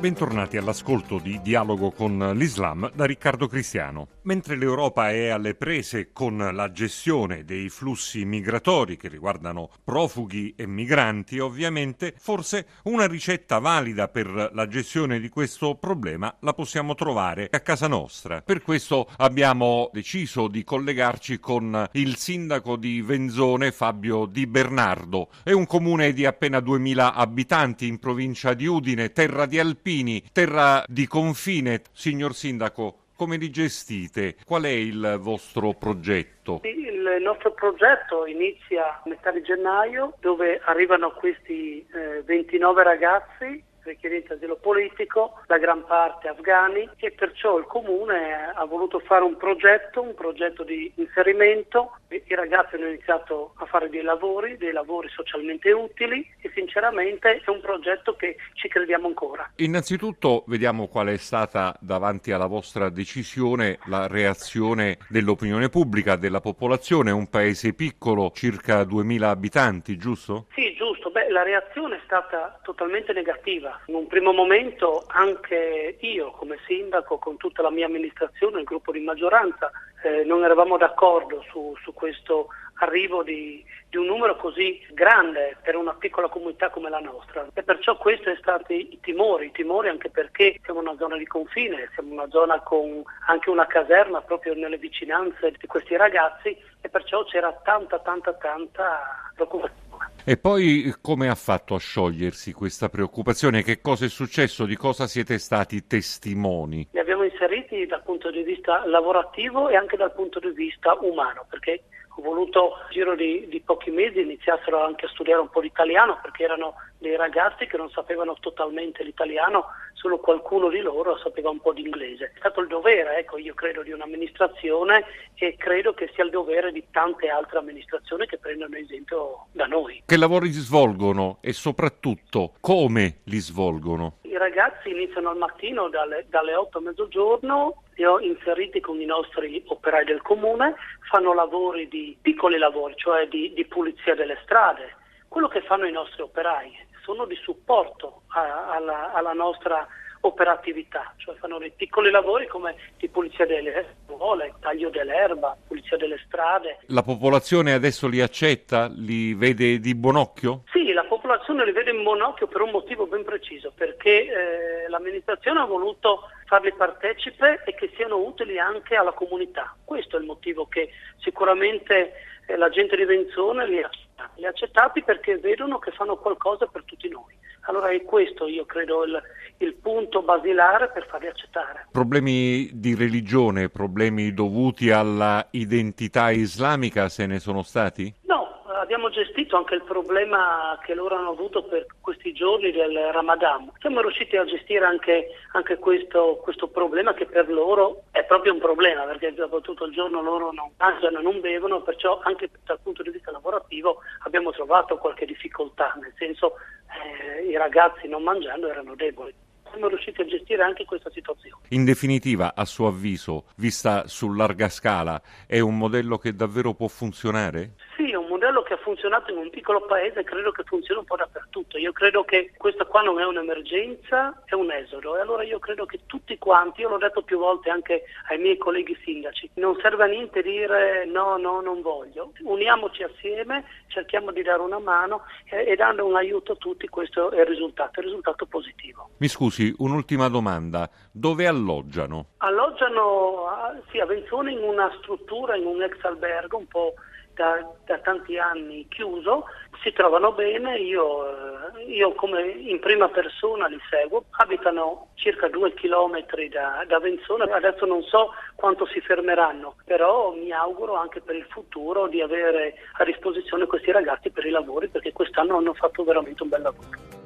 Bentornati 0.00 0.56
all'ascolto 0.56 1.18
di 1.18 1.40
Dialogo 1.42 1.90
con 1.90 2.30
l'Islam 2.36 2.88
da 2.94 3.04
Riccardo 3.04 3.48
Cristiano. 3.48 4.06
Mentre 4.22 4.54
l'Europa 4.54 5.10
è 5.10 5.26
alle 5.26 5.56
prese 5.56 6.12
con 6.12 6.36
la 6.38 6.70
gestione 6.70 7.44
dei 7.44 7.68
flussi 7.68 8.24
migratori 8.24 8.96
che 8.96 9.08
riguardano 9.08 9.70
profughi 9.82 10.54
e 10.56 10.68
migranti, 10.68 11.40
ovviamente, 11.40 12.14
forse 12.16 12.66
una 12.84 13.08
ricetta 13.08 13.58
valida 13.58 14.06
per 14.06 14.50
la 14.52 14.68
gestione 14.68 15.18
di 15.18 15.28
questo 15.28 15.74
problema 15.74 16.32
la 16.42 16.52
possiamo 16.52 16.94
trovare 16.94 17.48
a 17.50 17.58
casa 17.58 17.88
nostra. 17.88 18.40
Per 18.40 18.62
questo 18.62 19.08
abbiamo 19.16 19.90
deciso 19.92 20.46
di 20.46 20.62
collegarci 20.62 21.40
con 21.40 21.88
il 21.94 22.14
sindaco 22.14 22.76
di 22.76 23.02
Venzone, 23.02 23.72
Fabio 23.72 24.26
Di 24.26 24.46
Bernardo. 24.46 25.30
È 25.42 25.50
un 25.50 25.66
comune 25.66 26.12
di 26.12 26.24
appena 26.24 26.60
2000 26.60 27.14
abitanti 27.14 27.88
in 27.88 27.98
provincia 27.98 28.54
di 28.54 28.66
Udine, 28.66 29.10
terra 29.10 29.46
di 29.46 29.58
Alpini 29.58 29.86
Alpini, 29.88 30.22
terra 30.34 30.84
di 30.86 31.06
confine. 31.06 31.80
Signor 31.92 32.34
Sindaco, 32.34 33.04
come 33.16 33.38
li 33.38 33.48
gestite? 33.48 34.36
Qual 34.44 34.64
è 34.64 34.68
il 34.68 35.16
vostro 35.18 35.72
progetto? 35.72 36.60
Il 36.64 37.16
nostro 37.22 37.52
progetto 37.52 38.26
inizia 38.26 38.84
a 38.84 39.02
metà 39.06 39.30
di 39.30 39.40
gennaio 39.40 40.12
dove 40.20 40.60
arrivano 40.62 41.12
questi 41.12 41.86
eh, 41.90 42.22
29 42.22 42.82
ragazzi 42.82 43.64
richiedenti 43.88 44.32
asilo 44.32 44.56
politico, 44.56 45.40
la 45.46 45.58
gran 45.58 45.84
parte 45.84 46.28
afghani 46.28 46.88
e 46.96 47.10
perciò 47.10 47.58
il 47.58 47.66
comune 47.66 48.52
ha 48.54 48.64
voluto 48.64 49.00
fare 49.00 49.24
un 49.24 49.36
progetto, 49.36 50.02
un 50.02 50.14
progetto 50.14 50.62
di 50.62 50.90
inserimento. 50.96 51.98
I 52.08 52.34
ragazzi 52.34 52.76
hanno 52.76 52.88
iniziato 52.88 53.52
a 53.56 53.66
fare 53.66 53.88
dei 53.90 54.02
lavori, 54.02 54.56
dei 54.56 54.72
lavori 54.72 55.08
socialmente 55.08 55.70
utili 55.72 56.26
e 56.40 56.50
sinceramente 56.54 57.40
è 57.44 57.50
un 57.50 57.60
progetto 57.60 58.14
che 58.16 58.36
ci 58.54 58.68
crediamo 58.68 59.08
ancora. 59.08 59.50
Innanzitutto 59.56 60.44
vediamo 60.46 60.88
qual 60.88 61.08
è 61.08 61.16
stata 61.16 61.76
davanti 61.80 62.32
alla 62.32 62.46
vostra 62.46 62.88
decisione 62.88 63.78
la 63.86 64.06
reazione 64.06 64.98
dell'opinione 65.08 65.68
pubblica, 65.68 66.16
della 66.16 66.40
popolazione, 66.40 67.10
un 67.10 67.28
paese 67.28 67.72
piccolo, 67.74 68.30
circa 68.34 68.84
2000 68.84 69.28
abitanti, 69.28 69.96
giusto? 69.96 70.46
Sì, 70.54 70.67
giusto. 70.78 71.10
Beh, 71.10 71.28
la 71.28 71.42
reazione 71.42 71.96
è 71.96 72.00
stata 72.04 72.56
totalmente 72.62 73.12
negativa. 73.12 73.80
In 73.86 73.96
un 73.96 74.06
primo 74.06 74.32
momento 74.32 75.04
anche 75.08 75.98
io 76.00 76.30
come 76.30 76.56
sindaco, 76.66 77.18
con 77.18 77.36
tutta 77.36 77.62
la 77.62 77.70
mia 77.70 77.86
amministrazione, 77.86 78.60
il 78.60 78.64
gruppo 78.64 78.92
di 78.92 79.00
maggioranza, 79.00 79.70
eh, 80.04 80.22
non 80.22 80.44
eravamo 80.44 80.78
d'accordo 80.78 81.44
su, 81.50 81.74
su 81.82 81.92
questo 81.92 82.48
arrivo 82.78 83.22
di, 83.22 83.64
di, 83.88 83.96
un 83.96 84.06
numero 84.06 84.36
così 84.36 84.80
grande 84.92 85.56
per 85.62 85.76
una 85.76 85.94
piccola 85.94 86.28
comunità 86.28 86.70
come 86.70 86.90
la 86.90 87.00
nostra 87.00 87.46
e 87.52 87.62
perciò 87.62 87.96
questi 87.96 88.24
sono 88.24 88.36
stati 88.36 88.92
i 88.92 89.00
timori, 89.00 89.46
i 89.46 89.52
timori 89.52 89.88
anche 89.88 90.10
perché 90.10 90.58
siamo 90.62 90.80
una 90.80 90.96
zona 90.96 91.16
di 91.16 91.26
confine, 91.26 91.88
siamo 91.94 92.12
una 92.12 92.28
zona 92.28 92.60
con 92.60 93.02
anche 93.26 93.50
una 93.50 93.66
caserma 93.66 94.20
proprio 94.20 94.54
nelle 94.54 94.78
vicinanze 94.78 95.52
di 95.58 95.66
questi 95.66 95.96
ragazzi 95.96 96.56
e 96.80 96.88
perciò 96.88 97.24
c'era 97.24 97.52
tanta 97.64 97.98
tanta 97.98 98.32
tanta 98.34 99.30
preoccupazione. 99.34 99.86
E 100.24 100.36
poi 100.36 100.94
come 101.00 101.28
ha 101.28 101.34
fatto 101.34 101.74
a 101.74 101.78
sciogliersi 101.78 102.52
questa 102.52 102.88
preoccupazione? 102.88 103.62
Che 103.62 103.80
cosa 103.80 104.04
è 104.04 104.08
successo? 104.08 104.66
Di 104.66 104.76
cosa 104.76 105.06
siete 105.06 105.38
stati 105.38 105.86
testimoni? 105.86 106.86
Li 106.92 106.98
abbiamo 106.98 107.24
inseriti 107.24 107.86
dal 107.86 108.02
punto 108.02 108.30
di 108.30 108.42
vista 108.42 108.84
lavorativo 108.86 109.68
e 109.68 109.76
anche 109.76 109.96
dal 109.96 110.12
punto 110.12 110.38
di 110.38 110.50
vista 110.50 110.96
umano, 111.00 111.46
perché 111.48 111.84
ho 112.18 112.22
voluto 112.22 112.76
nel 112.82 112.90
giro 112.90 113.14
di, 113.14 113.46
di, 113.48 113.60
pochi 113.60 113.90
mesi 113.90 114.20
iniziassero 114.20 114.84
anche 114.84 115.06
a 115.06 115.08
studiare 115.08 115.40
un 115.40 115.48
po' 115.48 115.60
l'italiano 115.60 116.18
perché 116.20 116.42
erano 116.42 116.74
dei 116.98 117.16
ragazzi 117.16 117.66
che 117.66 117.76
non 117.76 117.88
sapevano 117.90 118.36
totalmente 118.40 119.04
l'italiano, 119.04 119.66
solo 119.92 120.18
qualcuno 120.18 120.68
di 120.68 120.80
loro 120.80 121.16
sapeva 121.18 121.50
un 121.50 121.60
po' 121.60 121.72
di 121.72 121.82
inglese. 121.82 122.32
È 122.34 122.38
stato 122.38 122.60
il 122.60 122.66
dovere, 122.66 123.18
ecco, 123.18 123.38
io 123.38 123.54
credo 123.54 123.82
di 123.82 123.92
un'amministrazione 123.92 125.04
e 125.34 125.54
credo 125.56 125.94
che 125.94 126.10
sia 126.14 126.24
il 126.24 126.30
dovere 126.30 126.72
di 126.72 126.84
tante 126.90 127.28
altre 127.28 127.58
amministrazioni 127.58 128.26
che 128.26 128.38
prendono 128.38 128.76
esempio 128.76 129.46
da 129.52 129.66
noi. 129.66 130.02
Che 130.04 130.16
lavori 130.16 130.50
svolgono 130.50 131.38
e 131.40 131.52
soprattutto 131.52 132.54
come 132.60 133.20
li 133.24 133.38
svolgono? 133.38 134.18
Ragazzi 134.38 134.90
iniziano 134.90 135.30
al 135.30 135.36
mattino 135.36 135.88
dalle, 135.88 136.26
dalle 136.28 136.54
8 136.54 136.78
a 136.78 136.80
mezzogiorno 136.80 137.82
li 137.96 138.04
ho 138.04 138.20
inseriti 138.20 138.78
con 138.78 139.00
i 139.00 139.04
nostri 139.04 139.64
operai 139.66 140.04
del 140.04 140.22
comune, 140.22 140.76
fanno 141.10 141.34
lavori 141.34 141.88
di 141.88 142.16
piccoli 142.22 142.56
lavori, 142.56 142.94
cioè 142.96 143.26
di, 143.26 143.52
di 143.52 143.64
pulizia 143.64 144.14
delle 144.14 144.38
strade, 144.44 144.94
quello 145.26 145.48
che 145.48 145.60
fanno 145.62 145.86
i 145.86 145.92
nostri 145.92 146.22
operai, 146.22 146.72
sono 147.02 147.24
di 147.24 147.34
supporto 147.34 148.22
a, 148.28 148.68
alla, 148.70 149.12
alla 149.12 149.32
nostra 149.32 149.84
operatività, 150.20 151.12
cioè 151.16 151.34
fanno 151.36 151.58
dei 151.58 151.72
piccoli 151.74 152.10
lavori 152.10 152.46
come 152.46 152.74
di 152.96 153.08
pulizia 153.08 153.46
delle 153.46 153.96
scuole, 154.04 154.54
taglio 154.60 154.90
dell'erba, 154.90 155.56
pulizia 155.66 155.96
delle 155.96 156.20
strade. 156.26 156.78
La 156.86 157.02
popolazione 157.02 157.72
adesso 157.72 158.08
li 158.08 158.20
accetta, 158.20 158.90
li 158.94 159.34
vede 159.34 159.78
di 159.78 159.94
buon 159.94 160.16
occhio? 160.16 160.62
Sì, 160.72 160.92
la 160.92 161.04
popolazione 161.04 161.64
li 161.64 161.72
vede 161.72 161.90
in 161.90 162.02
buon 162.02 162.20
occhio 162.20 162.46
per 162.46 162.62
un 162.62 162.70
motivo 162.70 163.06
ben 163.06 163.24
preciso, 163.24 163.72
perché 163.74 164.26
eh, 164.26 164.88
l'amministrazione 164.88 165.60
ha 165.60 165.64
voluto 165.64 166.22
farli 166.46 166.72
partecipe 166.72 167.62
e 167.64 167.74
che 167.74 167.92
siano 167.94 168.16
utili 168.16 168.58
anche 168.58 168.96
alla 168.96 169.12
comunità. 169.12 169.76
Questo 169.84 170.16
è 170.16 170.20
il 170.20 170.26
motivo 170.26 170.66
che 170.66 170.90
sicuramente 171.18 172.12
eh, 172.46 172.56
la 172.56 172.70
gente 172.70 172.96
di 172.96 173.04
Venzone 173.04 173.66
li 173.66 173.82
ha, 173.82 173.90
li 174.36 174.46
ha 174.46 174.48
accettati 174.48 175.02
perché 175.02 175.38
vedono 175.38 175.78
che 175.78 175.90
fanno 175.92 176.16
qualcosa 176.16 176.66
per 176.66 176.82
tutti 176.84 177.08
noi. 177.08 177.36
Allora 177.68 177.90
è 177.90 178.02
questo, 178.02 178.46
io 178.46 178.64
credo, 178.64 179.04
il, 179.04 179.22
il 179.58 179.74
punto 179.74 180.22
basilare 180.22 180.88
per 180.88 181.06
farli 181.06 181.26
accettare. 181.26 181.86
Problemi 181.92 182.70
di 182.72 182.94
religione, 182.94 183.68
problemi 183.68 184.32
dovuti 184.32 184.90
alla 184.90 185.46
identità 185.50 186.30
islamica 186.30 187.10
se 187.10 187.26
ne 187.26 187.38
sono 187.38 187.62
stati? 187.62 188.12
No, 188.22 188.62
abbiamo 188.80 189.10
gestito 189.10 189.56
anche 189.56 189.74
il 189.74 189.82
problema 189.82 190.78
che 190.82 190.94
loro 190.94 191.16
hanno 191.16 191.32
avuto 191.32 191.62
per 191.64 191.84
questi 192.00 192.32
giorni 192.32 192.72
del 192.72 192.96
Ramadan. 193.12 193.70
Siamo 193.80 194.00
riusciti 194.00 194.38
a 194.38 194.46
gestire 194.46 194.86
anche, 194.86 195.28
anche 195.52 195.76
questo, 195.76 196.40
questo, 196.42 196.68
problema 196.68 197.12
che 197.12 197.26
per 197.26 197.50
loro 197.50 198.04
è 198.12 198.24
proprio 198.24 198.54
un 198.54 198.60
problema 198.60 199.02
perché 199.02 199.34
dopo 199.34 199.60
tutto 199.60 199.84
il 199.84 199.92
giorno 199.92 200.22
loro 200.22 200.52
non 200.52 200.70
mangiano, 200.78 201.20
non 201.20 201.40
bevono, 201.40 201.82
perciò 201.82 202.20
anche 202.22 202.48
dal 202.64 202.78
punto 202.82 203.02
di 203.02 203.10
vista 203.10 203.30
lavorativo 203.30 203.98
abbiamo 204.24 204.52
trovato 204.52 204.96
qualche 204.96 205.26
difficoltà, 205.26 205.94
nel 206.00 206.14
senso 206.16 206.54
eh, 207.02 207.48
i 207.48 207.56
ragazzi 207.56 208.08
non 208.08 208.22
mangiando 208.22 208.68
erano 208.68 208.94
deboli 208.94 209.34
siamo 209.70 209.88
riusciti 209.88 210.20
a 210.22 210.24
gestire 210.24 210.62
anche 210.62 210.84
questa 210.84 211.10
situazione. 211.10 211.62
In 211.70 211.84
definitiva, 211.84 212.54
a 212.54 212.64
suo 212.64 212.88
avviso, 212.88 213.44
vista 213.56 214.06
su 214.06 214.32
larga 214.32 214.68
scala, 214.68 215.20
è 215.46 215.60
un 215.60 215.76
modello 215.76 216.18
che 216.18 216.34
davvero 216.34 216.74
può 216.74 216.88
funzionare? 216.88 217.74
Sì, 217.96 218.10
è 218.10 218.16
un 218.16 218.26
modello 218.28 218.57
che 218.68 218.74
ha 218.74 218.76
funzionato 218.76 219.32
in 219.32 219.38
un 219.38 219.48
piccolo 219.48 219.80
paese 219.86 220.22
credo 220.24 220.50
che 220.52 220.62
funzioni 220.62 221.00
un 221.00 221.06
po' 221.06 221.16
dappertutto. 221.16 221.78
Io 221.78 221.92
credo 221.92 222.22
che 222.24 222.52
questa 222.58 222.84
qua 222.84 223.00
non 223.00 223.18
è 223.18 223.24
un'emergenza, 223.24 224.42
è 224.44 224.52
un 224.52 224.70
esodo 224.70 225.16
e 225.16 225.20
allora 225.20 225.42
io 225.42 225.58
credo 225.58 225.86
che 225.86 226.00
tutti 226.04 226.36
quanti, 226.36 226.82
io 226.82 226.90
l'ho 226.90 226.98
detto 226.98 227.22
più 227.22 227.38
volte 227.38 227.70
anche 227.70 228.04
ai 228.28 228.36
miei 228.36 228.58
colleghi 228.58 228.94
sindaci, 229.02 229.52
non 229.54 229.74
serve 229.80 230.04
a 230.04 230.06
niente 230.06 230.42
dire 230.42 231.06
no, 231.06 231.38
no, 231.38 231.62
non 231.62 231.80
voglio. 231.80 232.32
Uniamoci 232.42 233.04
assieme, 233.04 233.64
cerchiamo 233.86 234.32
di 234.32 234.42
dare 234.42 234.60
una 234.60 234.78
mano 234.78 235.22
e, 235.46 235.64
e 235.66 235.74
dando 235.74 236.04
un 236.04 236.16
aiuto 236.16 236.52
a 236.52 236.56
tutti, 236.56 236.88
questo 236.88 237.30
è 237.30 237.40
il 237.40 237.46
risultato, 237.46 238.00
è 238.00 238.02
il 238.02 238.08
risultato 238.08 238.44
positivo. 238.44 239.08
Mi 239.16 239.28
scusi, 239.28 239.74
un'ultima 239.78 240.28
domanda. 240.28 240.90
Dove 241.10 241.46
alloggiano? 241.46 242.26
Alloggiano 242.36 243.46
sì, 243.90 243.98
a 243.98 244.04
Venzone 244.04 244.52
in 244.52 244.62
una 244.62 244.92
struttura, 244.98 245.56
in 245.56 245.64
un 245.64 245.82
ex 245.82 245.96
albergo 246.04 246.58
un 246.58 246.66
po' 246.66 246.92
da, 247.38 247.64
da, 247.86 247.98
tanti 247.98 248.36
anni 248.36 248.84
chiuso, 248.88 249.44
si 249.80 249.92
trovano 249.92 250.32
bene, 250.32 250.76
io, 250.78 251.76
eh, 251.76 251.84
io, 251.84 252.12
come 252.14 252.42
in 252.42 252.80
prima 252.80 253.08
persona 253.08 253.68
li 253.68 253.78
seguo, 253.88 254.24
abitano 254.30 255.10
circa 255.14 255.48
due 255.48 255.72
chilometri 255.74 256.48
da, 256.48 256.84
da 256.86 256.98
Venzone, 256.98 257.44
adesso 257.44 257.86
non 257.86 258.02
so 258.02 258.34
quanto 258.56 258.86
si 258.86 259.00
fermeranno, 259.00 259.76
però 259.84 260.32
mi 260.32 260.50
auguro 260.50 260.96
anche 260.96 261.20
per 261.20 261.36
il 261.36 261.46
futuro 261.48 262.08
di 262.08 262.20
avere 262.20 262.74
a 262.98 263.04
disposizione 263.04 263.66
questi 263.66 263.92
ragazzi 263.92 264.30
per 264.30 264.44
i 264.44 264.50
lavori 264.50 264.88
perché 264.88 265.12
quest'anno 265.12 265.56
hanno 265.56 265.74
fatto 265.74 266.02
veramente 266.02 266.42
un 266.42 266.48
bel 266.48 266.62
lavoro. 266.62 267.17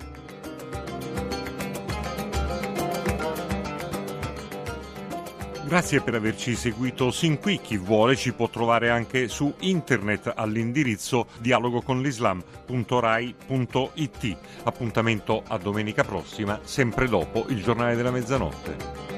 Grazie 5.65 6.01
per 6.01 6.15
averci 6.15 6.57
seguito 6.57 7.13
sin 7.13 7.39
qui. 7.39 7.61
Chi 7.61 7.77
vuole 7.77 8.17
ci 8.17 8.33
può 8.33 8.49
trovare 8.49 8.91
anche 8.91 9.29
su 9.29 9.55
internet 9.61 10.33
all'indirizzo 10.35 11.29
dialogoconlislam.rai.it. 11.39 14.37
Appuntamento 14.65 15.45
a 15.47 15.59
domenica 15.59 16.03
prossima, 16.03 16.59
sempre 16.65 17.09
dopo 17.09 17.45
il 17.49 17.63
giornale 17.63 17.95
della 17.95 18.11
mezzanotte. 18.11 19.12